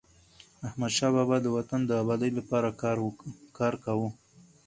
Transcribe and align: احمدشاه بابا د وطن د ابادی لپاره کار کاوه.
احمدشاه 0.67 1.11
بابا 1.15 1.37
د 1.41 1.47
وطن 1.57 1.81
د 1.85 1.91
ابادی 2.01 2.31
لپاره 2.39 2.69
کار 3.59 3.73
کاوه. 3.83 4.09